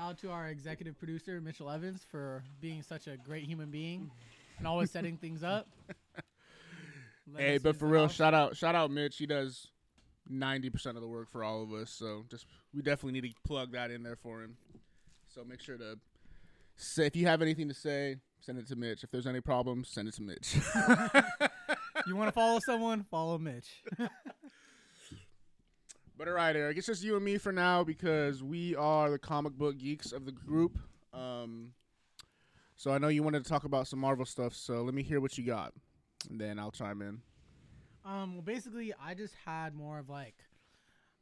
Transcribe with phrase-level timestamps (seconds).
[0.00, 4.10] Shout out to our executive producer Mitchell Evans for being such a great human being
[4.56, 5.68] and always setting things up.
[7.34, 9.18] Let Hey, but for real, shout out, shout out, Mitch.
[9.18, 9.68] He does
[10.26, 11.90] ninety percent of the work for all of us.
[11.90, 14.56] So just we definitely need to plug that in there for him.
[15.34, 15.98] So make sure to
[16.76, 19.04] say if you have anything to say, send it to Mitch.
[19.04, 20.56] If there's any problems, send it to Mitch.
[22.06, 23.68] you want to follow someone, follow Mitch.
[26.20, 29.18] but all right, Aaric, it's just you and me for now because we are the
[29.18, 30.78] comic book geeks of the group.
[31.14, 31.72] Um,
[32.76, 34.54] so I know you wanted to talk about some Marvel stuff.
[34.54, 35.72] So let me hear what you got,
[36.28, 37.22] and then I'll chime in.
[38.04, 40.34] Um, well, basically, I just had more of like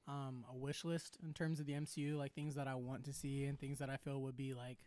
[0.09, 3.13] um, a wish list in terms of the MCU, like things that I want to
[3.13, 4.79] see and things that I feel would be like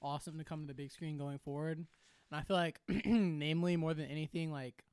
[0.00, 1.76] awesome to come to the big screen going forward.
[1.76, 1.86] And
[2.32, 4.84] I feel like, namely, more than anything, like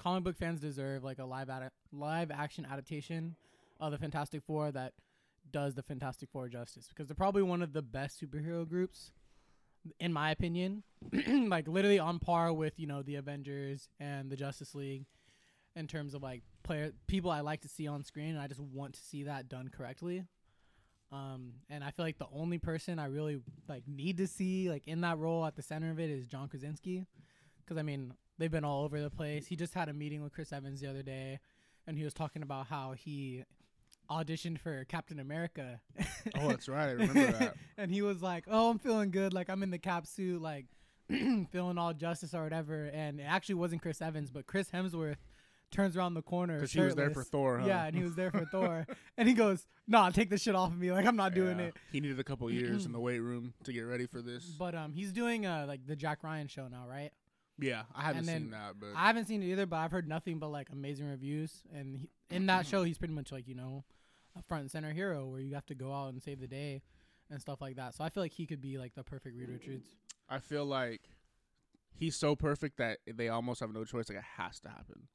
[0.00, 3.36] comic book fans deserve like a live ad- live action adaptation
[3.80, 4.92] of the Fantastic Four that
[5.50, 9.12] does the Fantastic Four justice because they're probably one of the best superhero groups
[10.00, 10.82] in my opinion
[11.48, 15.06] like literally on par with you know the Avengers and the Justice League
[15.74, 18.60] in terms of like player people I like to see on screen and I just
[18.60, 20.24] want to see that done correctly.
[21.12, 24.88] Um and I feel like the only person I really like need to see like
[24.88, 27.06] in that role at the center of it is John Krasinski
[27.66, 29.46] cuz I mean they've been all over the place.
[29.46, 31.38] He just had a meeting with Chris Evans the other day
[31.86, 33.44] and he was talking about how he
[34.10, 35.80] auditioned for Captain America.
[36.38, 36.88] Oh, that's right.
[36.88, 37.56] I remember that.
[37.76, 39.32] and he was like, "Oh, I'm feeling good.
[39.32, 40.66] Like I'm in the cap suit, like
[41.10, 45.16] feeling all justice or whatever." And it actually wasn't Chris Evans, but Chris Hemsworth
[45.72, 47.24] turns around the corner Because he was there for.
[47.24, 47.66] Thor, huh?
[47.66, 50.70] Yeah, and he was there for Thor, and he goes, "Nah, take this shit off
[50.72, 50.92] of me.
[50.92, 51.66] Like I'm not doing Yeah.
[51.66, 54.44] it." He needed a couple years in the weight room to get ready for this.
[54.58, 57.10] But um, he's doing uh like the Jack Ryan show now, right?
[57.58, 60.38] yeah, I haven't seen that, but I haven't seen it either, but I've heard nothing
[60.38, 61.62] but like amazing reviews.
[61.74, 63.82] And he, in that show, he's pretty much like you know
[64.38, 66.82] a front and center hero where you have to go out and save the day
[67.30, 67.94] and stuff like that.
[67.94, 69.88] So I feel like he could be like the perfect Reed Richards.
[70.28, 71.02] I feel like
[71.98, 74.08] he's so perfect that they almost have no choice.
[74.08, 75.08] Like it has to happen.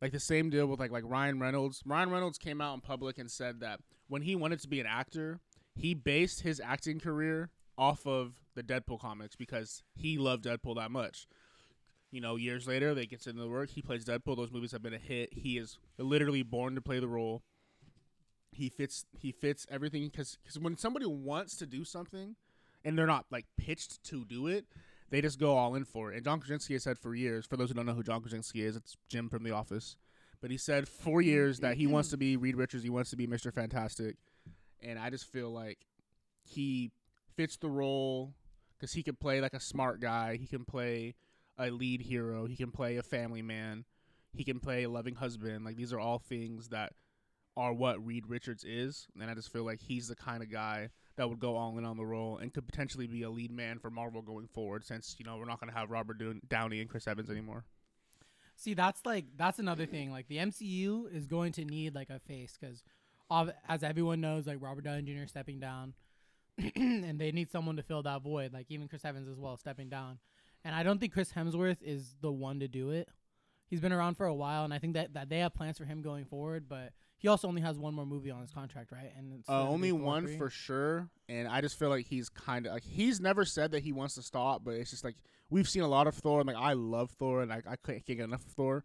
[0.00, 1.82] Like the same deal with like like Ryan Reynolds.
[1.86, 4.86] Ryan Reynolds came out in public and said that when he wanted to be an
[4.86, 5.40] actor,
[5.74, 10.90] he based his acting career off of the Deadpool comics because he loved Deadpool that
[10.90, 11.26] much.
[12.10, 13.70] You know, years later, they get into the work.
[13.70, 14.36] He plays Deadpool.
[14.36, 15.34] Those movies have been a hit.
[15.34, 17.42] He is literally born to play the role.
[18.56, 19.04] He fits.
[19.18, 22.36] He fits everything because because when somebody wants to do something,
[22.84, 24.64] and they're not like pitched to do it,
[25.10, 26.16] they just go all in for it.
[26.16, 28.62] And John Krasinski has said for years, for those who don't know who John Krasinski
[28.64, 29.96] is, it's Jim from The Office.
[30.40, 33.16] But he said for years that he wants to be Reed Richards, he wants to
[33.16, 33.52] be Mr.
[33.52, 34.16] Fantastic.
[34.82, 35.78] And I just feel like
[36.42, 36.92] he
[37.34, 38.34] fits the role
[38.78, 40.36] because he can play like a smart guy.
[40.36, 41.14] He can play
[41.58, 42.46] a lead hero.
[42.46, 43.84] He can play a family man.
[44.32, 45.64] He can play a loving husband.
[45.64, 46.92] Like these are all things that
[47.56, 49.06] are what Reed Richards is.
[49.20, 51.84] And I just feel like he's the kind of guy that would go all in
[51.84, 55.16] on the role and could potentially be a lead man for Marvel going forward since,
[55.18, 57.64] you know, we're not going to have Robert Downey and Chris Evans anymore.
[58.56, 60.10] See, that's like that's another thing.
[60.10, 62.82] Like the MCU is going to need like a face because,
[63.68, 65.26] as everyone knows, like Robert Downey Jr.
[65.26, 65.92] stepping down,
[66.74, 68.54] and they need someone to fill that void.
[68.54, 70.18] Like even Chris Evans as well stepping down,
[70.64, 73.10] and I don't think Chris Hemsworth is the one to do it.
[73.68, 75.84] He's been around for a while, and I think that, that they have plans for
[75.84, 76.64] him going forward.
[76.66, 79.12] But he also only has one more movie on his contract, right?
[79.16, 82.72] And it's Uh, only one for sure, and I just feel like he's kind of
[82.72, 85.16] like he's never said that he wants to stop, but it's just like
[85.50, 88.04] we've seen a lot of Thor, and like I love Thor, and I I can't
[88.04, 88.84] get enough of Thor,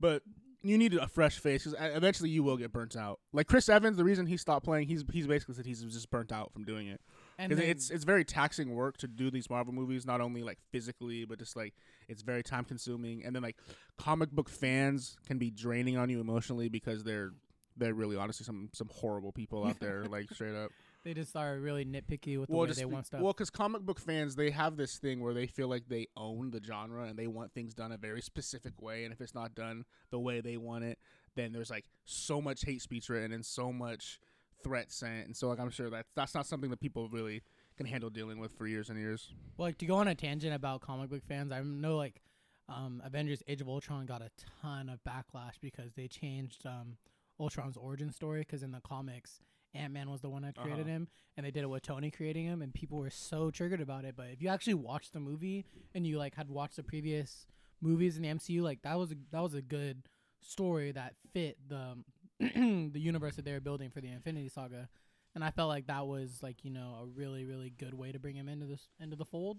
[0.00, 0.22] but
[0.66, 3.20] you need a fresh face because eventually you will get burnt out.
[3.34, 6.32] Like Chris Evans, the reason he stopped playing, he's he's basically said he's just burnt
[6.32, 7.02] out from doing it
[7.38, 10.58] And then- it's it's very taxing work to do these Marvel movies, not only like
[10.72, 11.74] physically, but just like
[12.08, 13.56] it's very time consuming, and then like
[13.98, 17.32] comic book fans can be draining on you emotionally because they're
[17.76, 20.70] they're really honestly some some horrible people out there, like straight up.
[21.04, 23.20] they just are really nitpicky with the well, way just they want stuff.
[23.20, 26.50] well, because comic book fans they have this thing where they feel like they own
[26.50, 29.54] the genre and they want things done a very specific way, and if it's not
[29.54, 30.98] done the way they want it,
[31.34, 34.20] then there's like so much hate speech written and so much
[34.62, 37.42] threat sent, and so like I'm sure that that's not something that people really
[37.76, 39.32] can handle dealing with for years and years.
[39.56, 42.20] Well, like to go on a tangent about comic book fans, I know like
[42.68, 44.30] um, Avengers: Age of Ultron got a
[44.62, 46.96] ton of backlash because they changed um,
[47.40, 48.40] Ultron's origin story.
[48.40, 49.40] Because in the comics,
[49.74, 50.88] Ant Man was the one that created Uh-huh.
[50.90, 54.04] him, and they did it with Tony creating him, and people were so triggered about
[54.04, 54.14] it.
[54.16, 55.64] But if you actually watched the movie
[55.94, 57.46] and you like had watched the previous
[57.80, 60.08] movies in the MCU, like that was a, that was a good
[60.40, 61.96] story that fit the
[62.38, 64.88] the universe that they were building for the Infinity Saga.
[65.34, 68.18] And I felt like that was like you know a really really good way to
[68.20, 69.58] bring him into this into the fold.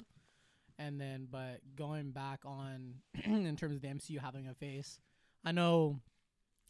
[0.77, 2.95] And then, but going back on
[3.25, 4.99] in terms of the MCU having a face,
[5.43, 5.99] I know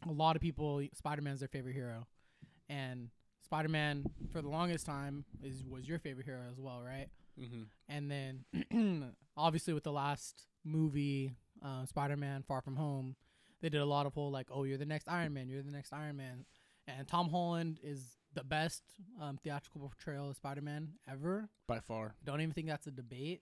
[0.07, 2.07] a lot of people Spider Man's their favorite hero,
[2.69, 3.09] and
[3.43, 7.07] Spider Man for the longest time is was your favorite hero as well, right?
[7.39, 7.63] Mm-hmm.
[7.89, 13.15] And then obviously with the last movie, uh, Spider Man Far From Home,
[13.61, 15.71] they did a lot of whole like, oh, you're the next Iron Man, you're the
[15.71, 16.45] next Iron Man,
[16.87, 18.83] and Tom Holland is the best
[19.21, 21.49] um, theatrical portrayal of Spider Man ever.
[21.67, 23.41] By far, Don't even think that's a debate.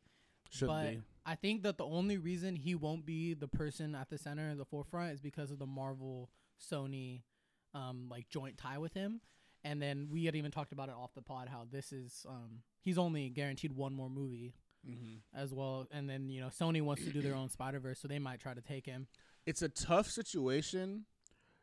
[0.50, 1.02] should but be.
[1.26, 4.58] I think that the only reason he won't be the person at the center of
[4.58, 6.30] the forefront is because of the Marvel
[6.72, 7.22] Sony
[7.74, 9.22] um like joint tie with him.
[9.66, 12.62] And then we had even talked about it off the pod how this is um
[12.82, 14.56] he's only guaranteed one more movie
[14.86, 15.42] Mm-hmm.
[15.42, 15.88] as well.
[15.92, 18.42] And then, you know, Sony wants to do their own Spider Verse, so they might
[18.42, 19.08] try to take him.
[19.46, 21.06] It's a tough situation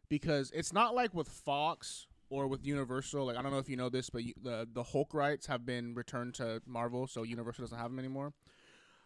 [0.09, 3.27] because it's not like with Fox or with Universal.
[3.27, 5.67] Like I don't know if you know this, but you, the the Hulk rights have
[5.67, 8.33] been returned to Marvel, so Universal doesn't have them anymore.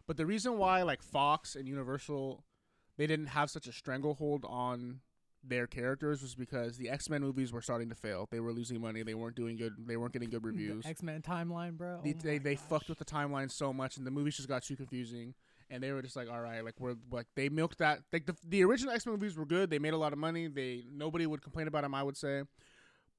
[0.06, 2.44] But the reason why like Fox and Universal
[2.96, 5.00] they didn't have such a stranglehold on
[5.46, 8.28] their characters was because the X Men movies were starting to fail.
[8.30, 9.02] They were losing money.
[9.02, 9.74] They weren't doing good.
[9.86, 10.84] They weren't getting good reviews.
[10.86, 12.00] X Men timeline, bro.
[12.02, 14.62] they Oh they, they fucked with the timeline so much, and the movies just got
[14.62, 15.34] too confusing.
[15.70, 18.00] And they were just like, all right, like we're like they milked that.
[18.12, 19.70] Like the the original X Men movies were good.
[19.70, 20.46] They made a lot of money.
[20.46, 21.94] They nobody would complain about them.
[21.94, 22.42] I would say,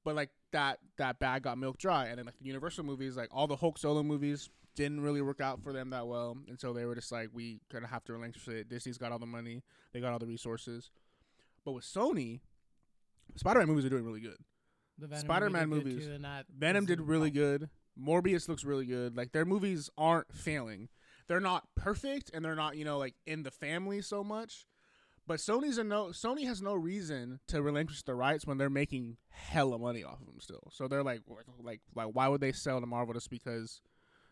[0.04, 2.06] but like that that bag got milked dry.
[2.06, 5.40] And then like the Universal movies, like all the Hulk solo movies, didn't really work
[5.40, 6.36] out for them that well.
[6.48, 8.68] And so they were just like, we kind of have to relinquish it.
[8.68, 9.62] Disney's got all the money.
[9.92, 10.90] They got all the resources.
[11.66, 12.40] But with Sony,
[13.34, 14.38] Spider Man movies are doing really good.
[14.98, 16.06] The Venom Spider-Man movie movies.
[16.06, 17.68] too, Venom did really good.
[18.00, 19.16] Morbius looks really good.
[19.16, 20.88] Like their movies aren't failing.
[21.28, 24.64] They're not perfect and they're not, you know, like in the family so much.
[25.26, 29.16] But Sony's a no Sony has no reason to relinquish the rights when they're making
[29.28, 30.68] hella money off of them still.
[30.70, 31.22] So they're like
[31.58, 33.80] like like why would they sell to Marvel just because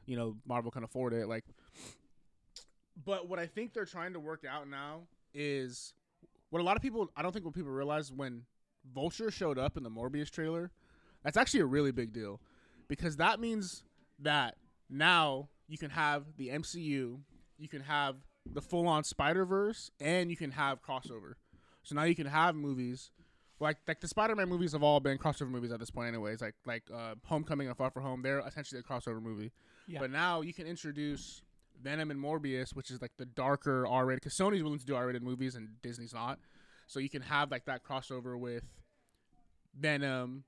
[0.07, 1.45] you know Marvel can afford it like
[3.05, 5.95] but what I think they're trying to work out now is
[6.55, 8.43] what a lot of people I don't think what people realize when
[8.95, 10.71] Vulture showed up in the Morbius trailer,
[11.25, 12.41] that's actually a really big deal
[12.87, 13.83] because that means
[14.21, 14.55] that
[14.89, 17.19] now you can have the MCU,
[17.59, 21.33] you can have the full on Spider Verse, and you can have crossover.
[21.83, 23.11] So now you can have movies
[23.59, 26.41] like like the Spider Man movies have all been crossover movies at this point, anyways.
[26.41, 29.51] Like like uh, Homecoming and Far From Home, they're essentially a crossover movie.
[29.89, 29.99] Yeah.
[29.99, 31.43] But now you can introduce
[31.83, 34.95] Venom and Morbius, which is like the darker R rated, because Sony's willing to do
[34.95, 36.39] R rated movies and Disney's not.
[36.87, 38.65] So you can have like that crossover with
[39.79, 40.45] Venom,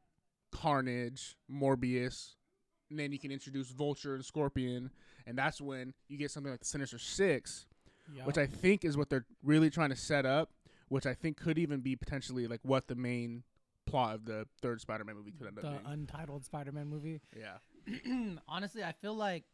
[0.53, 2.35] Carnage, Morbius,
[2.91, 4.91] and then you can introduce Vulture and Scorpion,
[5.27, 7.67] and that's when you get something like the Sinister Six,
[8.15, 8.27] Yup.
[8.27, 10.51] which I think is what they're really trying to set up,
[10.89, 13.43] which I think could even be potentially like what the main
[13.87, 15.79] plot of the third Spider-Man movie could end up being.
[15.83, 17.21] the untitled Spider-Man movie.
[17.37, 17.59] yeah,
[18.49, 19.45] Honestly, I feel like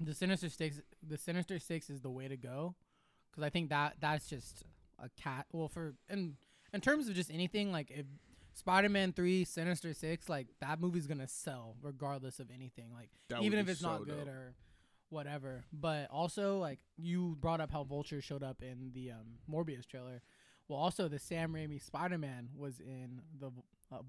[0.00, 2.74] the Sinister Six, the Sinister Six is the way to go,
[3.30, 4.64] because I think that that's just
[4.98, 5.46] a cat.
[5.52, 6.36] Well, for in
[6.72, 8.06] in terms of just anything, like if
[8.54, 12.92] Spider-Man Three, Sinister Six, like that movie's gonna sell regardless of anything.
[12.92, 14.28] Like That even if it's so not good dope.
[14.28, 14.54] or
[15.10, 15.64] whatever.
[15.72, 20.22] But also, like you brought up how Vulture showed up in the um, Morbius trailer.
[20.68, 23.50] Well, also the Sam Raimi Spider-Man was in the
[23.90, 24.00] uh,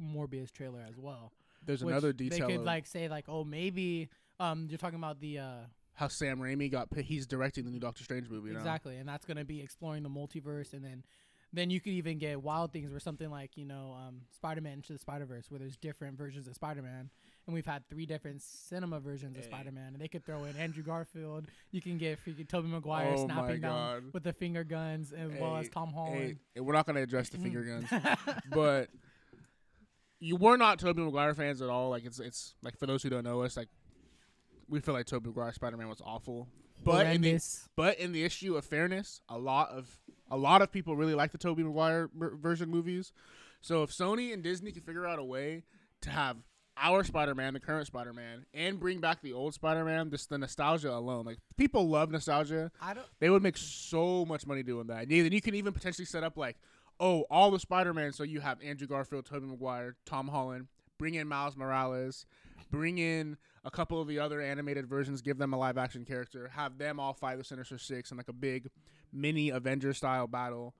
[0.00, 1.32] Morbius trailer as well.
[1.64, 4.08] there's another detail They could like say like, oh, maybe
[4.40, 5.52] um, you're talking about the uh,
[5.94, 8.58] how Sam Raimi got he's directing the new Doctor Strange movie now.
[8.58, 11.04] exactly, and that's gonna be exploring the multiverse, and then
[11.52, 14.92] then you could even get wild things where something like you know um, Spider-Man into
[14.92, 17.08] the Spider-Verse, where there's different versions of Spider-Man,
[17.46, 20.82] and we've had three different cinema versions of Spider-Man, and they could throw in Andrew
[20.82, 21.46] Garfield.
[21.70, 25.56] You can get freaking Tobey Maguire Oh snapping down with the finger guns, as well
[25.56, 26.38] as Hey, Tom Hey, Holland.
[26.60, 27.88] we're not gonna address the finger guns,
[28.50, 28.88] but
[30.18, 31.90] you were not Tobey Maguire fans at all.
[31.90, 33.68] Like it's it's like for those who don't know us, like
[34.68, 36.48] we feel like Tobey Maguire Spider Man was awful.
[36.84, 37.28] But in the
[37.74, 39.98] but in the issue of fairness, a lot of
[40.30, 43.12] a lot of people really like the Tobey Maguire ver- version movies.
[43.60, 45.64] So if Sony and Disney can figure out a way
[46.02, 46.36] to have
[46.76, 51.24] our Spider-Man, the current Spider-Man, and bring back the old Spider-Man, just the nostalgia alone,
[51.24, 52.70] like people love nostalgia.
[52.80, 53.06] I don't.
[53.18, 55.04] They would make so much money doing that.
[55.04, 56.56] And then you can even potentially set up like,
[57.00, 58.12] oh, all the Spider-Man.
[58.12, 60.66] So you have Andrew Garfield, Tobey Maguire, Tom Holland.
[60.98, 62.26] Bring in Miles Morales.
[62.70, 65.22] Bring in a couple of the other animated versions.
[65.22, 66.48] Give them a live-action character.
[66.54, 68.68] Have them all fight the Sinister Six in like a big
[69.12, 70.74] mini Avengers style battle.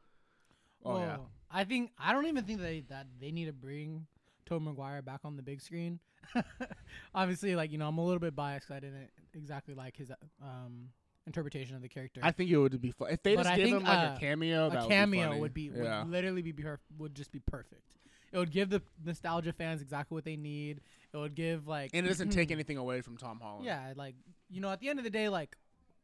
[0.85, 1.16] Oh yeah,
[1.50, 4.07] I think I don't even think they that they need to bring
[4.45, 5.99] Tobey Maguire back on the big screen.
[7.14, 8.69] Obviously, like you know, I'm a little bit biased.
[8.69, 10.11] 'cause I didn't exactly like his
[10.43, 10.88] um,
[11.26, 12.21] interpretation of the character.
[12.23, 14.11] I think it would be fun if they But just I gave think, him like
[14.11, 14.69] uh, a cameo.
[14.71, 16.05] that a would cameo be would be yeah.
[16.07, 17.97] literally be per- would just be perfect.
[18.37, 20.83] It would give the nostalgia fans exactly what they need.
[21.14, 23.64] It would give like and it doesn't take anything away from Tom Holland.
[23.64, 24.14] Yeah, like
[24.50, 25.57] you know, at the end of the day, like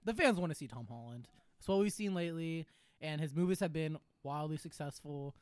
[0.07, 1.29] the fans want to see Tom Holland.
[1.59, 2.67] That's what we've seen lately,
[3.03, 5.35] and his movies have been wildly successful.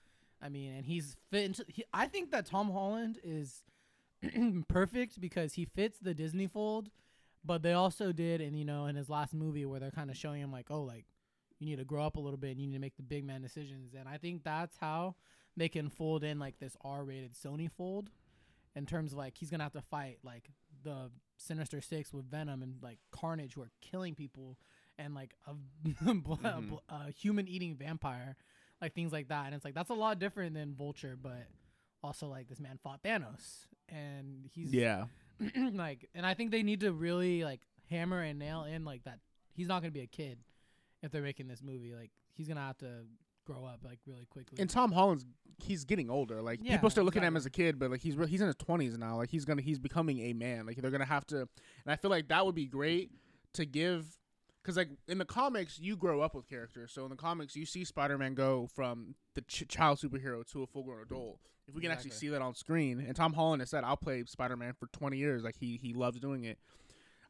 [0.42, 1.64] I mean, and he's fit into.
[1.68, 3.62] He, I think that Tom Holland is
[4.68, 6.90] perfect because he fits the Disney fold,
[7.44, 10.16] but they also did, and you know, in his last movie where they're kind of
[10.16, 11.04] showing him like, oh, like
[11.61, 13.25] you need to grow up a little bit, and you need to make the big
[13.25, 15.14] man decisions, and I think that's how
[15.61, 18.11] they can fold in like this R-rated Sony fold,
[18.75, 20.50] in terms of like he's gonna have to fight like
[20.83, 24.57] the Sinister Six with Venom and like Carnage who are killing people,
[24.99, 25.55] and like a,
[25.88, 26.79] Mhm.
[26.88, 28.37] a human eating vampire,
[28.81, 31.47] like things like that, and it's like that's a lot different than Vulture, but
[32.02, 35.05] also like this man fought Thanos, and he's Yeah.
[35.73, 39.19] like, and I think they need to really like hammer and nail in like that
[39.52, 40.38] he's not gonna be a kid
[41.02, 41.93] if they're making this movie.
[41.95, 43.05] Like he's gonna have to
[43.52, 44.59] grow up like really quickly.
[44.61, 45.25] And Tom Holland's
[45.62, 46.40] he's getting older.
[46.42, 48.40] Like Yeah, people still looking at him as a kid, but like he's re- he's
[48.40, 49.16] in his twenties now.
[49.16, 50.66] Like he's gonna he's becoming a man.
[50.66, 51.49] Like they're gonna have to, and
[51.88, 53.11] I feel like that would be great
[53.54, 54.07] to give,
[54.62, 56.92] because like in the comics you grow up with characters.
[56.92, 60.62] So in the comics you see Spider Man go from the ch- child superhero to
[60.62, 61.38] a full grown adult.
[61.69, 64.25] If we can actually see that on screen, and Tom Holland has said I'll play
[64.25, 65.45] Spider Man for twenty years.
[65.45, 66.59] Like he he loves doing it.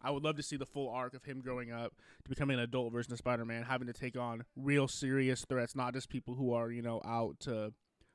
[0.02, 2.62] I would love to see the full arc of him growing up to becoming an
[2.62, 6.34] adult version of Spider Man, having to take on real serious threats, not just people
[6.34, 7.72] who are, you know, out to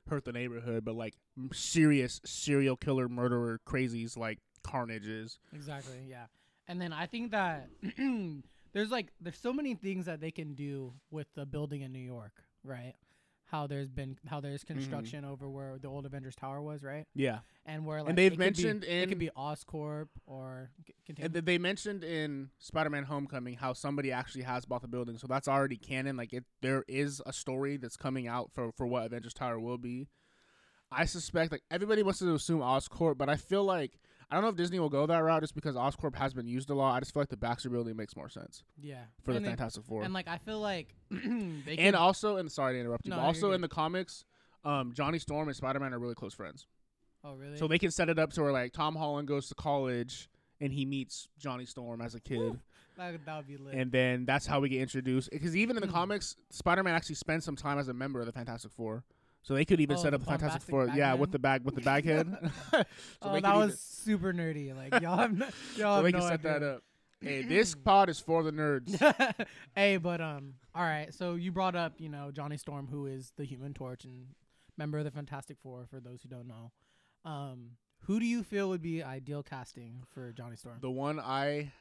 [0.08, 1.14] hurt the neighborhood, but like
[1.52, 5.38] serious serial killer, murderer, crazies like Carnages.
[5.52, 6.04] Exactly.
[6.08, 6.26] Yeah.
[6.68, 7.68] And then I think that
[8.72, 11.98] there's like there's so many things that they can do with the building in New
[11.98, 12.94] York, right?
[13.48, 14.74] How there's been how there's Mm-hmm.
[14.74, 17.06] construction over where the old Avengers Tower was, right?
[17.14, 17.38] Yeah.
[17.64, 20.70] And where like and they've it could be- mentioned it could be Oscorp or.
[21.20, 25.16] And th- they mentioned in Spider Man Homecoming how somebody actually has bought the building.
[25.18, 26.16] So that's already canon.
[26.16, 29.78] Like it there is a story that's coming out for, for what Avengers Tower will
[29.78, 30.08] be.
[30.90, 33.98] I suspect like everybody wants to assume Oscorp, but I feel like
[34.30, 36.68] I don't know if Disney will go that route just because Oscorp has been used
[36.70, 36.94] a lot.
[36.96, 39.04] I just feel like the Baxter building makes more sense yeah.
[39.22, 40.02] for the then- Fantastic Four.
[40.02, 43.22] And like I feel like they and also, and sorry to interrupt you, No, but
[43.22, 44.24] also in the comics,
[44.64, 46.66] um, Johnny Storm and Spider Man are really close friends.
[47.24, 47.56] oh really?
[47.56, 50.28] So they can set it up to where like Tom Holland goes to college
[50.60, 52.58] and he meets Johnny Storm as a kid,
[52.96, 53.74] that, would- that would be lit.
[53.74, 55.30] and then that's how we get introduced.
[55.30, 55.92] Because even in the Hmm.
[55.94, 59.04] comics, Spider Man actually spends some time as a member of the Fantastic Four.
[59.46, 61.20] So they could even Oh, set up the Fantastic Four, yeah, Bagman?
[61.20, 62.26] with the bag with the bag head.
[62.72, 62.82] so
[63.22, 64.74] oh, that was even- super nerdy.
[64.76, 66.52] Like y'all have no, y'all so have they no can set idea.
[66.60, 66.82] that up.
[67.20, 69.46] Hey, this pod is for the nerds.
[69.76, 71.14] hey, but um, all right.
[71.14, 74.26] So you brought up, you know, Johnny Storm, who is the Human Torch and
[74.76, 75.86] member of the Fantastic Four.
[75.88, 76.72] For those who don't know,
[77.24, 80.78] um, who do you feel would be ideal casting for Johnny Storm?
[80.80, 81.72] The one I,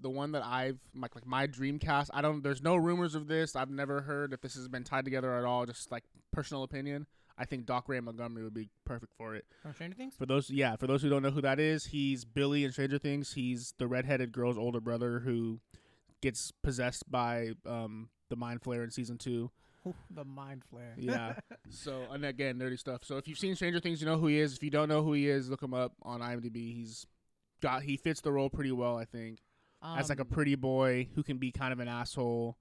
[0.00, 2.10] the one that I've like, like my dream cast.
[2.14, 2.42] I don't.
[2.42, 3.56] There's no rumors of this.
[3.56, 5.66] I've never heard if this has been tied together at all.
[5.66, 7.06] Just like personal opinion.
[7.36, 9.44] I think Dacre Montgomery would be perfect for it.
[9.60, 10.14] From Stranger Things?
[10.16, 12.98] For those, yeah, for those who don't know who that is, he's Billy in Stranger
[12.98, 13.32] Things.
[13.32, 15.58] He's the redheaded girl's older brother who
[16.22, 19.50] gets possessed by um, the Mind Flayer in season two.
[20.10, 20.94] the Mind Flare.
[20.98, 21.34] Yeah.
[21.70, 23.04] so and again, nerdy stuff.
[23.04, 24.54] So if you've seen Stranger Things, you know who he is.
[24.56, 26.74] If you don't know who he is, look him up on IMDb.
[26.74, 27.06] He's
[27.60, 29.40] got he fits the role pretty well, I think.
[29.82, 32.56] as like a Um, pretty boy who can be kind of an asshole,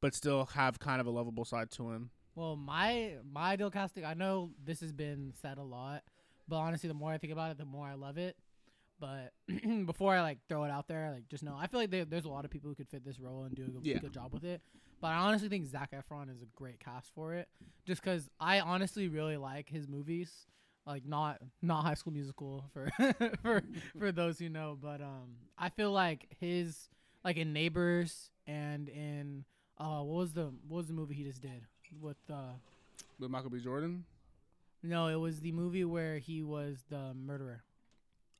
[0.00, 2.10] but still have kind of a lovable side to him.
[2.34, 4.04] Well, my my ideal casting.
[4.04, 6.02] I know this has been said a lot,
[6.46, 8.36] but honestly, the more I think about it, the more I love it.
[9.00, 9.32] But
[9.86, 12.24] before I like throw it out there, like just know I feel like there, there's
[12.26, 13.98] a lot of people who could fit this role and do a good, Yeah.
[13.98, 14.60] good job with it.
[15.00, 17.48] But I honestly think Zac Efron is a great cast for it,
[17.84, 20.46] just because I honestly really like his movies.
[20.86, 22.88] Like not not High School Musical for
[23.42, 23.62] for
[23.98, 26.88] for those who know, but um, I feel like his
[27.24, 29.44] like in Neighbors and in
[29.78, 31.62] uh what was the what was the movie he just did
[32.00, 32.52] with uh
[33.18, 33.58] With Michael B.
[33.60, 34.04] Jordan.
[34.82, 37.64] no, it was the movie where he was the murderer.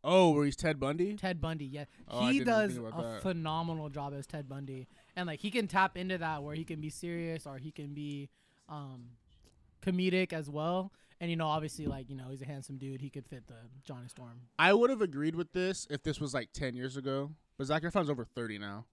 [0.05, 1.17] Oh, where he's Ted Bundy.
[1.17, 1.87] Ted Bundy, yeah.
[2.09, 3.23] Oh, he does a that.
[3.23, 4.87] phenomenal job as Ted Bundy.
[5.17, 7.95] And like he can tap into that where he can be serious or he can
[7.95, 8.29] be
[8.69, 9.07] um
[9.83, 10.93] comedic as well.
[11.21, 13.01] And you know, obviously like, you know, he's a handsome dude.
[13.01, 13.55] He could fit the
[13.85, 14.43] Johnny Storm.
[14.59, 17.31] I would have agreed with this if this was like ten years ago.
[17.57, 18.85] But Zac Efron's over thirty now.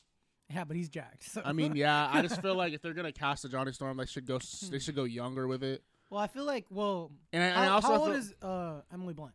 [0.49, 1.23] Yeah, but he's jacked.
[1.31, 1.41] So.
[1.43, 4.05] I mean, yeah, I just feel like if they're gonna cast a Johnny Storm, they
[4.05, 4.39] should go.
[4.69, 5.83] They should go younger with it.
[6.09, 8.81] well, I feel like well, And I, and how, I also how old is uh
[8.93, 9.33] Emily Blunt?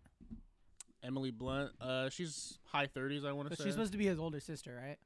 [1.03, 1.73] Emily Blunt.
[1.81, 3.25] Uh, she's high thirties.
[3.25, 3.65] I want to say.
[3.65, 4.97] she's supposed to be his older sister, right?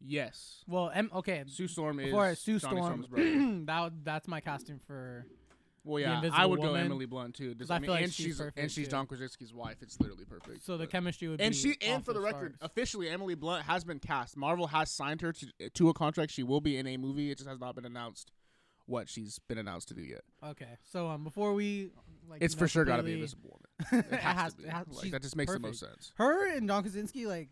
[0.00, 0.62] Yes.
[0.68, 1.44] Well, em- okay.
[1.46, 3.64] Sue Storm is Before Sue Johnny Storm, Storm's brother.
[3.66, 5.24] that that's my casting for
[5.84, 6.84] Well, yeah, I would go Woman.
[6.86, 7.54] Emily Blunt too.
[7.54, 8.90] Just, I I mean, feel like and she's she's and she's too.
[8.90, 9.76] John Krasinski's wife.
[9.80, 10.64] It's literally perfect.
[10.64, 13.34] so the But- chemistry would and be she and off for the record, officially Emily
[13.34, 14.36] Blunt has been cast.
[14.36, 16.32] Marvel has signed her to to a contract.
[16.32, 17.30] She will be in a movie.
[17.30, 18.30] It just has not been announced
[18.86, 20.20] what she's been announced to do yet.
[20.44, 21.90] Okay, so um, before we
[22.28, 23.58] like, It's you for sure got to be completely- Invisible
[23.90, 24.04] Woman.
[24.12, 24.68] It has, to be.
[24.68, 25.80] Like, she's that just makes the perfect.
[25.80, 26.12] most sense.
[26.16, 27.48] Her and John Krasinski, like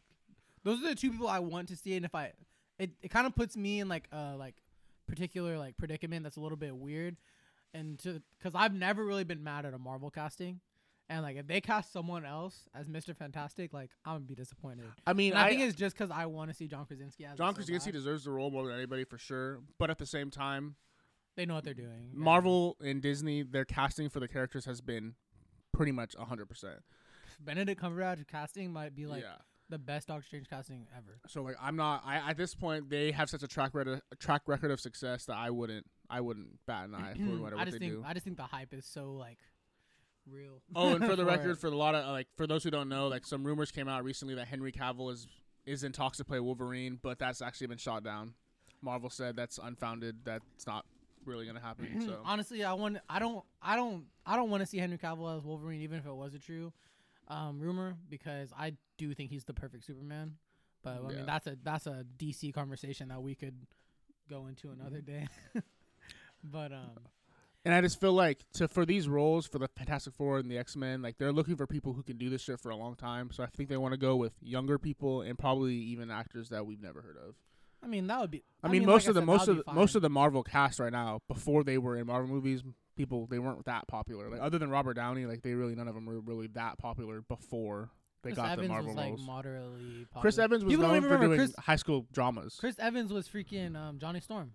[0.64, 2.32] those are the two people I want to see, and if I,
[2.78, 4.54] it, it kind of puts me in like a like
[5.06, 7.16] particular like predicament that's a little bit weird,
[7.74, 10.60] and to because I've never really been mad at a Marvel casting,
[11.08, 13.16] And like if they cast someone else as Mr.
[13.16, 14.86] Fantastic, like I'm gonna be disappointed.
[15.06, 17.38] I mean, I, I, think it's just because I want to see John Krasinski as
[17.38, 19.60] John it so Krasinski deserves the role more than anybody for sure.
[19.78, 20.76] But at the same time,
[21.36, 22.10] They know what they're doing.
[22.12, 22.24] Yeah.
[22.24, 25.14] Marvel and Disney, their casting for the characters has been
[25.72, 26.80] pretty much hundred percent.
[27.40, 29.36] Benedict Cumberbatch casting might be like yeah.
[29.72, 31.18] The best Doctor Strange casting ever.
[31.26, 32.02] So like, I'm not.
[32.06, 35.24] I at this point they have such a track record, a track record of success
[35.24, 35.86] that I wouldn't.
[36.10, 38.04] I wouldn't bat an eye for whatever I just they think do.
[38.06, 39.38] I just think the hype is so like
[40.30, 40.60] real.
[40.76, 43.08] Oh, and for the record, for a lot of like for those who don't know,
[43.08, 45.26] like some rumors came out recently that Henry Cavill is
[45.64, 48.34] is in talks to play Wolverine, but that's actually been shot down.
[48.82, 50.16] Marvel said that's unfounded.
[50.24, 50.84] That's not
[51.24, 52.02] really gonna happen.
[52.06, 55.34] So honestly, I want I don't I don't I don't want to see Henry Cavill
[55.38, 56.74] as Wolverine, even if it was a true
[57.28, 58.74] um, rumor, because I
[59.08, 60.36] do think he's the perfect Superman.
[60.82, 61.16] But I Yeah.
[61.16, 63.66] mean, that's a that's a DC conversation that we could
[64.28, 65.28] go into another day.
[66.44, 66.98] but um,
[67.64, 70.58] And I just feel like to for these roles for the Fantastic Four and the
[70.58, 72.96] X Men, like they're looking for people who can do this shit for a long
[72.96, 73.30] time.
[73.32, 76.66] So I think they want to go with younger people and probably even actors that
[76.66, 77.36] we've never heard of.
[77.84, 78.44] I mean, that would be.
[78.62, 80.78] I, mean, most like of the said, most of the, most of the Marvel cast
[80.78, 82.62] right now, before they were in Marvel movies,
[82.96, 84.28] people they weren't that popular.
[84.30, 87.22] Like other than Robert Downey, like they really none of them were really that popular
[87.22, 87.90] before
[88.22, 89.26] they Chris got Evans the Marvel was like roles.
[89.26, 90.06] moderately.
[90.12, 90.20] Popular.
[90.22, 92.56] Chris Evans was People don't even for remember doing Chris- high school dramas.
[92.58, 94.52] Chris Evans was freaking um, Johnny Storm.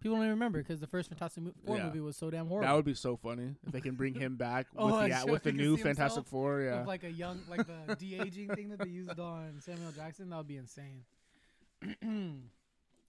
[0.00, 1.84] People don't even remember because the first Fantastic Mo- Four Yeah.
[1.86, 2.66] movie was so damn horrible.
[2.66, 5.30] That would be so funny if they can bring him back Oh, with the should-
[5.30, 6.60] with the he can new see Fantastic himself Four.
[6.62, 9.92] Yeah, With like a young, like the de aging thing that they used on Samuel
[9.92, 10.30] Jackson.
[10.30, 11.04] That would be insane.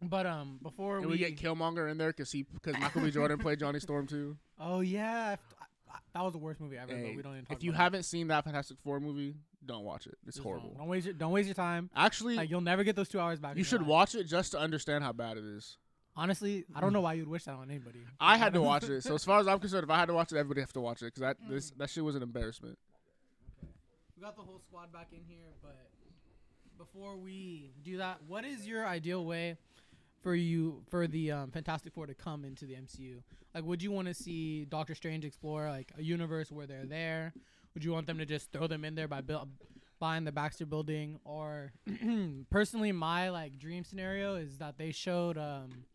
[0.01, 3.11] but um, before and we, we get Killmonger in there because he because Michael B.
[3.11, 4.37] Jordan played Johnny Storm too.
[4.59, 6.93] oh yeah, I f- I- I- that was the worst movie ever.
[6.95, 9.35] Hey, but we don't even talk if you about haven't seen that Fantastic Four movie,
[9.65, 10.13] don't watch it.
[10.13, 10.17] it.
[10.27, 10.69] It's Just horrible.
[10.69, 11.89] Don't, don't waste your, don't waste your time.
[11.95, 13.57] Actually, Like you'll never get those two hours back.
[13.57, 15.77] you should watch it just to understand how bad it is.
[16.15, 17.99] Honestly, I don't know why you'd wish that on anybody.
[18.19, 20.13] I had to watch it, so as far as I'm concerned, if I had to
[20.13, 22.77] watch it, everybody have to watch it because that this that shit was an embarrassment.
[24.17, 25.77] We got the whole squad back in here, but
[26.77, 29.55] before we do that, what is your ideal way
[30.21, 33.21] for you for the um, Fantastic Four to come into the MCU?
[33.55, 37.33] Like, would you want to see Doctor Strange explore like a universe where they're there?
[37.73, 39.49] Would you want them to just throw them in there by build,
[39.99, 41.19] buying the Baxter Building?
[41.23, 41.71] Or
[42.49, 45.85] personally, my like dream scenario is that they showed um,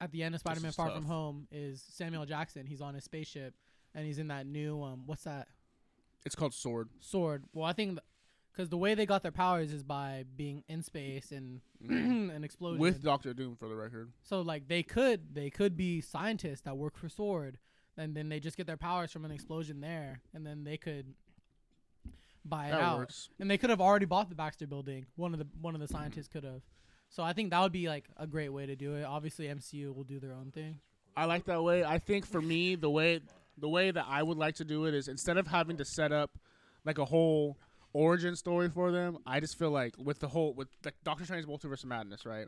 [0.00, 0.96] at the end of Spider-Man: Far tough.
[0.96, 2.66] From Home is Samuel Jackson.
[2.66, 3.54] He's on his spaceship
[3.94, 5.48] and he's in that new um, what's that?
[6.24, 6.88] It's called Sword.
[7.00, 7.44] sword.
[7.52, 7.98] Well, I think
[8.52, 12.80] because the way they got their powers is by being in space and an explosion.
[12.80, 14.12] with Doctor Doom for the record.
[14.22, 17.58] so like they could they could be scientists that work for Sword,
[17.96, 21.06] and then they just get their powers from an explosion there, and then they could
[22.44, 22.98] buy it That out.
[22.98, 23.28] works.
[23.38, 25.06] And they could have already bought the Baxter Building.
[25.16, 26.62] One of the one of the scientists could have.
[27.08, 29.04] So I think that would be like a great way to do it.
[29.04, 30.78] Obviously, MCU will do their own thing.
[31.16, 31.84] I like that way.
[31.84, 33.20] I think for me, the way
[33.58, 36.10] the way that I would like to do it is instead of having to set
[36.10, 36.38] up
[36.84, 37.58] like a whole
[37.92, 41.44] origin story for them, I just feel like with the whole with like Doctor Strange
[41.46, 42.46] Multiverse of Madness, right?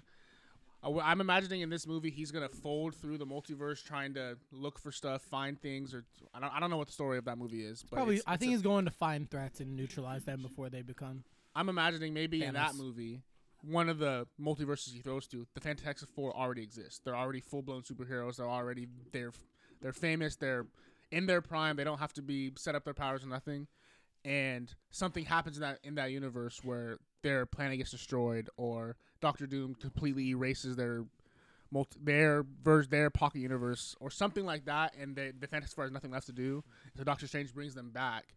[0.85, 4.93] I'm imagining in this movie he's gonna fold through the multiverse, trying to look for
[4.93, 7.65] stuff, find things, or I don't, I don't know what the story of that movie
[7.65, 7.83] is.
[7.83, 10.43] But Probably, it's- I it's think a- he's going to find threats and neutralize them
[10.43, 11.25] before they become.
[11.57, 13.23] I'm imagining maybe in that movie,
[13.63, 17.01] one of the multiverses he throws to, the Fantastic Four already exists.
[17.05, 18.37] They're already full blown superheroes.
[18.37, 19.33] They're already they're
[19.81, 20.37] they're famous.
[20.37, 20.67] They're
[21.11, 21.77] in their prime.
[21.77, 23.69] They don't have to be set up their powers or nothing.
[24.25, 29.47] And something happens in that in that universe where their planet gets destroyed, or Doctor
[29.47, 31.05] Doom completely erases their
[31.71, 34.95] multi, their verse their pocket universe, or something like that.
[34.99, 36.65] And they, the Fantastic Four has nothing left to do.
[36.97, 38.35] So Doctor Strange brings them back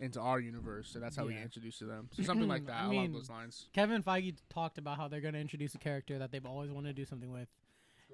[0.00, 1.38] into our universe, and that's how we Yeah.
[1.38, 2.08] get introduced to them.
[2.12, 3.68] So something like that I along mean, those lines.
[3.72, 6.88] Kevin Feige talked about how they're going to introduce a character that they've always wanted
[6.94, 7.48] to do something with,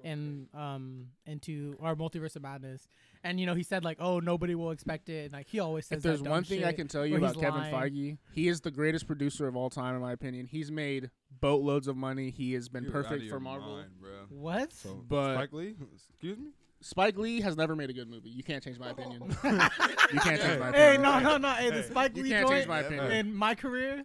[0.03, 2.87] in um into our multiverse of madness.
[3.23, 5.85] And you know, he said like, "Oh, nobody will expect it." And like he always
[5.87, 5.97] says.
[5.97, 7.73] If there's that one thing I can tell you about he's Kevin lying.
[7.73, 10.45] Feige, he is the greatest producer of all time, in my opinion.
[10.45, 11.09] He's made
[11.41, 12.29] boatloads of money.
[12.29, 13.77] He has been You're perfect for Marvel.
[13.77, 13.89] mind.
[14.29, 14.73] What?
[14.73, 15.75] So, But- Spike Lee,
[16.11, 16.49] excuse me.
[16.81, 18.29] Spike Lee has never made a good movie.
[18.29, 19.23] You can't change my opinion.
[19.43, 20.73] you can't change my opinion.
[20.73, 21.49] hey, no, no, no.
[21.49, 23.11] Hey, the Hey, Spike You Lee can't change joint my opinion.
[23.11, 23.95] in my career.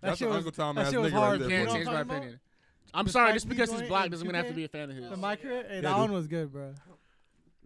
[0.00, 1.56] That That's shit an was Uncle Tom that ass shit was nigga right there You
[1.58, 2.28] You can't know what I'm change my opinion.
[2.34, 2.40] about?
[2.88, 3.00] Opinion.
[3.00, 4.52] I'm The sorry, just Lee because he's joint black in doesn't mean I have to
[4.52, 4.56] 2K?
[4.56, 5.08] be a fan of his.
[5.10, 5.64] The my career.
[5.68, 5.98] Hey, Yeah, that dude.
[6.00, 6.74] one was good, bro.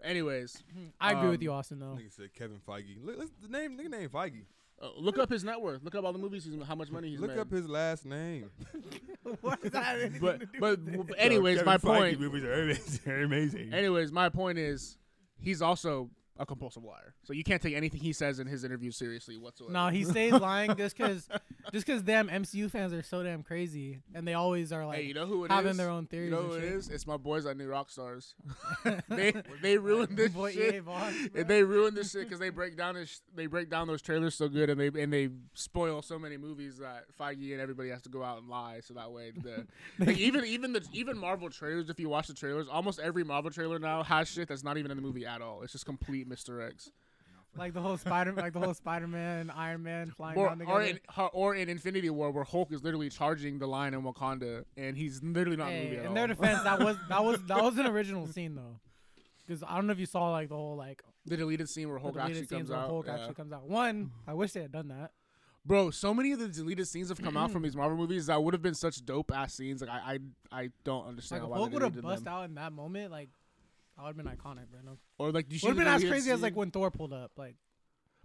[0.03, 0.63] Anyways,
[1.01, 1.79] I agree with Um, you, Austin.
[1.79, 1.97] Though.
[1.97, 2.97] Nigga said Kevin Feige.
[3.05, 4.43] Look, let's, the name, nigga name Feige.
[4.83, 5.85] uh, look up his net worth.
[5.85, 7.39] Look up all the movies he's how much money he's Look made.
[7.39, 8.51] up his last name.
[9.43, 11.07] what does that have anything but to do but with it?
[11.07, 12.21] but anyways, Kevin my Feige point.
[12.21, 13.01] movies are amazing.
[13.05, 13.73] They're amazing.
[13.73, 14.99] Anyways, my point is
[15.39, 16.11] he's also
[16.43, 17.15] a compulsive liar.
[17.23, 19.73] So you can't take anything he says in his interviews seriously whatsoever.
[19.73, 21.29] No, he stays lying just because
[21.73, 25.05] just because damn MCU fans are so damn crazy and they always are like hey,
[25.05, 25.55] you know who it is?
[25.55, 26.31] having their own theories.
[26.31, 26.73] You know who it shit.
[26.73, 26.89] is?
[26.89, 28.35] It's my boys at New Rockstars.
[29.09, 30.75] they they ruined this Boy, shit.
[30.75, 33.87] EA Vaughn, And they ruined this shit because they break down this, they break down
[33.87, 37.61] those trailers so good, and they and they spoil so many movies that Feige and
[37.61, 39.67] everybody has to go out and lie, so that way the
[40.05, 41.89] like even even the even Marvel trailers.
[41.89, 44.91] If you watch the trailers, almost every Marvel trailer now has shit that's not even
[44.91, 45.63] in the movie at all.
[45.63, 46.67] It's just complete Mr.
[46.67, 46.91] X.
[47.57, 50.79] like the whole Spider, like the whole Spider Man, Iron Man flying Or down together.
[50.79, 51.01] or in,
[51.33, 55.23] or in Infinity War, where Hulk is literally charging the line in Wakanda, and he's
[55.23, 56.15] literally not Hey, movie at in all.
[56.15, 58.81] their defense, that was that was that was an original scene though,
[59.47, 61.99] because I don't know if you saw like the whole like the deleted scene where
[61.99, 62.89] Hulk actually comes out.
[62.89, 63.15] Hulk yeah.
[63.15, 63.69] actually comes out.
[63.69, 65.11] One, I wish they had done that.
[65.65, 68.43] Bro, so many of the deleted scenes have come out from these Marvel movies that
[68.43, 69.81] would have been such dope ass scenes.
[69.81, 70.19] Like I,
[70.51, 72.33] I, I don't understand Like why Hulk would have bust them.
[72.35, 73.29] out in that moment, like
[74.03, 74.81] that would have been iconic, bro.
[74.85, 74.99] No.
[75.19, 77.33] Or like, you Would have been as deleted crazy as like when Thor pulled up.
[77.37, 77.57] Like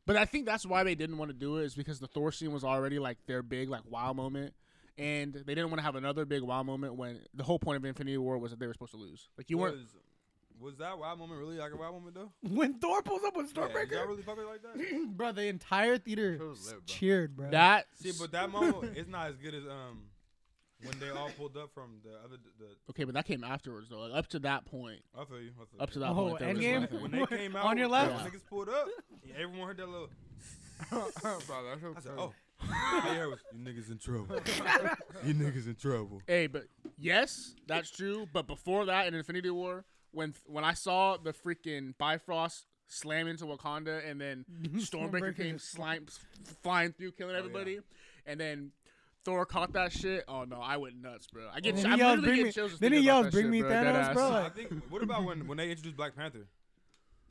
[0.06, 2.32] But I think that's why they didn't want to do it is because the Thor
[2.32, 4.54] scene was already like their big like wow moment,
[4.98, 7.86] and they didn't want to have another big wow moment when the whole point of
[7.86, 9.30] Infinity War was that they were supposed to lose.
[9.38, 9.88] Like you was, weren't.
[10.60, 12.32] was that wow moment really like a wow moment though?
[12.50, 15.08] when Thor pulls up with Yeah, did y'all really fuck it like that?
[15.18, 16.96] bro, the entire theater It was s- lit, bro.
[16.96, 17.50] cheered, bro.
[17.52, 20.04] That See, but that moment it's not as good as um
[20.84, 22.66] when they all pulled up from the other the.
[22.92, 24.00] okay, but that came afterwards though.
[24.02, 25.52] Like up to that point, I feel you.
[25.60, 27.02] I feel up to that Oh, point, there was Endgame?
[27.02, 28.24] when they came out On your left?
[28.24, 28.88] those niggas pulled up.
[29.26, 30.10] yeah, everyone heard that little.
[30.92, 31.34] Bro, that's so
[31.98, 32.18] I said, funny.
[32.20, 34.28] "Oh, all you heard was you niggas in trouble.
[35.26, 36.66] you niggas in trouble." Hey, but
[37.00, 38.28] yes, that's true.
[38.32, 43.46] But before that, in Infinity War, when when I saw the freaking Bifrost slam into
[43.46, 46.06] Wakanda, and then Stormbreaker came just- slime,
[46.62, 47.40] flying through, killing oh, yeah.
[47.40, 47.80] everybody,
[48.28, 48.72] and then
[49.28, 50.24] Thor caught that shit.
[50.30, 51.50] Oh no, I went nuts, bro.
[51.54, 52.70] I get, And I he yells, literally "Bring get me-" chills.
[52.72, 53.70] just then he yells, that "Bring shit, me bro.
[53.72, 54.72] Thanos, bro." I think.
[54.90, 56.48] What about when when they introduced Black Panther?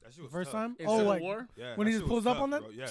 [0.04, 0.60] That shit was First tough.
[0.60, 0.76] time?
[0.78, 1.48] In Oh, Civil like War?
[1.56, 2.62] Yeah, when that he shit just was pulls up tough, on them?
[2.64, 2.86] bro, Yeah.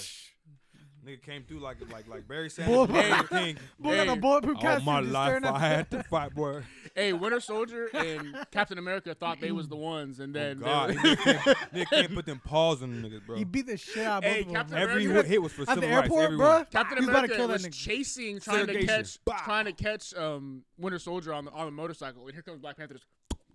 [1.05, 3.57] Nigga came through like like like Barry Sanders, Martin Luther King.
[3.79, 4.85] Boy, got a Hey, bulletproof All cast.
[4.85, 6.63] my just life staring at I the- had to fight, boy.
[6.95, 10.89] Hey, Winter Soldier and Captain America thought they was the ones, and then oh God,
[10.89, 13.35] they- nigga can't, nigga can't put them paws on them niggas, bro.
[13.37, 14.55] He beat the shit out of Hey, both of them.
[14.55, 14.81] Captain bro.
[14.89, 16.03] Every America- hit was for At civil the rights.
[16.05, 16.47] airport, everywhere.
[16.47, 16.65] bro.
[16.71, 17.73] Captain He's about to America kill that was nigga.
[17.85, 18.87] chasing, trying to Segregation.
[19.03, 19.41] catch, Bah.
[19.45, 22.77] trying to catch um, Winter Soldier on the on the motorcycle, and here comes Black
[22.77, 23.05] Panther, just,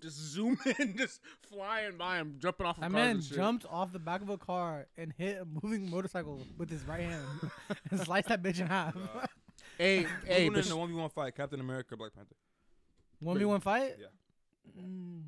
[0.01, 3.37] just zoom in, just flying by him, jumping off of That man and shit.
[3.37, 7.01] jumped off the back of a car and hit a moving motorcycle with his right
[7.03, 7.25] hand
[7.91, 8.97] and sliced that bitch in half.
[9.79, 11.35] Hey, hey, Who but in the one v one fight?
[11.35, 12.35] Captain America, Black Panther.
[13.19, 13.95] One v one fight.
[13.99, 14.83] Yeah.
[14.83, 15.23] Mm,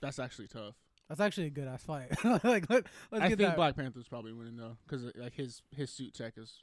[0.00, 0.74] that's actually tough.
[1.08, 2.08] that's actually a good ass fight.
[2.24, 3.56] like let, let's I get think that.
[3.56, 6.54] Black Panther's probably winning though, because like his his suit check is.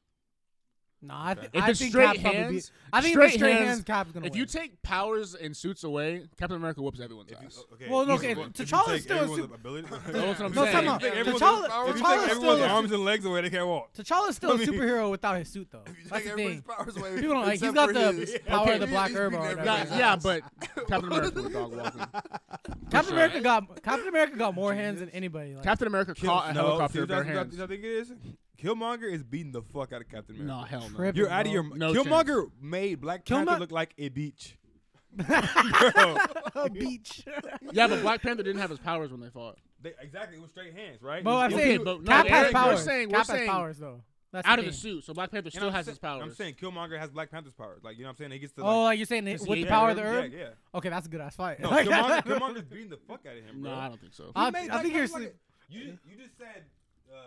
[1.01, 3.21] Nah, I, th- If I it's think straight Cap probably hands, beat- I think if
[3.21, 4.39] it's straight straight hands, hands, Cap's gonna If win.
[4.39, 7.63] you take powers and suits away, Captain America whoops everyone's If you, ass.
[7.73, 8.49] okay, Well, no, easy okay, one.
[8.53, 9.87] If you T'Challa's take still a everyone's super- ability.
[10.11, 10.75] That's what I'm no, saying.
[10.75, 11.01] time out.
[11.01, 13.41] If you take everyone's- T'Challa, if you take T'Challa's everyone's still, arms and legs away,
[13.43, 13.93] they can't walk.
[13.93, 15.83] T'Challa's still a I mean- superhero without his suit though.
[15.87, 16.61] If you That's the thing.
[16.63, 17.51] powers away, People don't like.
[17.53, 19.69] He's except got the power of the Black he's Herb beating or everybody.
[19.69, 19.91] whatever.
[19.91, 20.41] Nah, yeah, but
[20.89, 22.01] Captain America was dog walking.
[22.91, 25.55] Captain America got Captain America got more hands than anybody.
[25.63, 27.57] Captain America Kill- caught a helicopter see, with bare that's- hands.
[27.57, 28.11] that's- I think it is.
[28.61, 30.53] Killmonger is beating the fuck out of Captain America.
[30.53, 31.11] No, hell no.
[31.15, 31.61] You're out of bro.
[31.63, 34.57] your No Killmonger made Black Panther Killmo- look like a beach.
[35.27, 37.23] a beach.
[37.71, 39.57] Yeah, but Black Panther didn't have his powers when they fought.
[39.81, 41.23] They, exactly, with straight hands, right?
[41.23, 42.83] But I'm saying but no, Cap we're- has we're powers.
[42.83, 44.01] saying- we're Cap has saying powers though.
[44.31, 46.21] That's Out of the suit, so Black Panther still has sa- his powers.
[46.21, 47.83] I'm saying Killmonger has Black Panther's powers.
[47.83, 48.31] Like you know what I'm saying?
[48.31, 50.03] He gets to Oh, like, like you're saying with he the have power of the
[50.03, 50.25] herb?
[50.25, 50.31] herb?
[50.33, 50.47] yeah, yeah.
[50.75, 51.59] Okay, that's a good ass fight.
[51.59, 53.71] No, Killmonger, Killmonger's beating the fuck out of him, bro.
[53.71, 54.31] no, I don't think so.
[54.35, 56.65] I- He I think you're like a- you just, you just said
[57.13, 57.17] uh,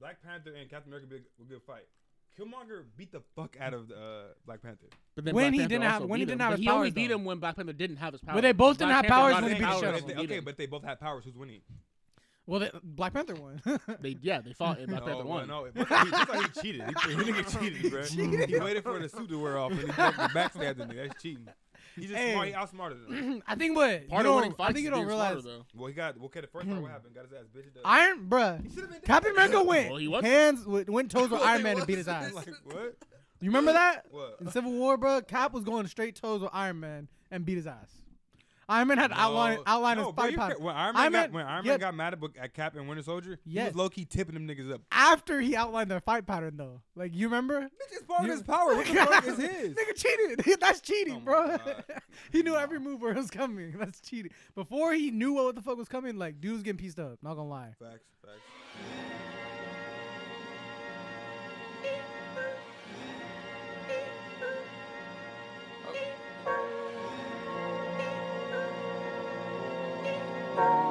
[0.00, 1.86] Black Panther and Captain America be a, a good fight.
[2.38, 4.86] Killmonger beat the fuck out of uh, Black Panther.
[5.16, 6.44] But then When Black he Panther didn't have- when he didn't him.
[6.44, 7.14] have But his he only beat though.
[7.16, 8.34] him when Black Panther didn't have his powers.
[8.36, 9.94] But they both didn't Black have powers when his they beat the powers shit out
[9.94, 10.16] and of But him.
[10.28, 11.24] they, okay, but they both had powers.
[11.24, 11.60] Who's winning?
[12.46, 13.60] Well, they, Black Panther won.
[14.00, 15.48] They yeah, they fought in Black Panther well, one.
[15.48, 16.82] no, it- he, he cheated.
[16.82, 18.02] He, he nigga cheated, bro.
[18.46, 21.08] He waited for the suit to wear off and he broke the backstabbed the nigga.
[21.08, 21.48] That's cheating.
[22.00, 22.32] He's just Hey.
[22.32, 22.48] smart.
[22.48, 23.42] He outsmarted him.
[23.46, 25.48] I think what Part of winning don't, fights I think you don't being realize smarter,
[25.48, 25.66] though.
[25.74, 26.40] Well, he got okay.
[26.40, 26.92] The first part, what hmm.
[26.92, 27.14] happened?
[27.14, 27.82] Got his ass bitched up.
[27.84, 28.62] Iron, bruh.
[28.62, 29.32] He should've been Captain.
[29.32, 32.08] America went Well, he was- hands with- went toes with Iron Man and beat his
[32.08, 32.32] ass.
[32.34, 32.96] like what?
[33.40, 34.38] You remember that What?
[34.40, 35.20] in Civil War, bro?
[35.22, 38.02] Cap was going straight toes with Iron Man and beat his ass.
[38.70, 39.62] Iron Man had outline No.
[39.66, 40.62] outline no, his fight pattern.
[40.62, 41.78] When Iron Man, Iron got, when Iron yeah.
[41.78, 44.72] Got mad at, at Cap and Winter Soldier, he was low key tipping them niggas
[44.72, 44.82] up.
[44.92, 48.42] After he outlined their fight pattern, though, like you remember, Bitch, it's part of his
[48.42, 48.74] power.
[48.74, 49.74] What the fuck is his?
[49.74, 50.60] Nigga cheated.
[50.60, 51.56] That's cheating, Oh bro.
[52.32, 53.74] He knew every move where it was coming.
[53.78, 54.32] That's cheating.
[54.54, 57.18] Before he knew what the fuck was coming, like dude was getting pieced up.
[57.22, 57.74] Not gonna lie.
[57.80, 59.07] Facts, facts.
[70.58, 70.87] Bye.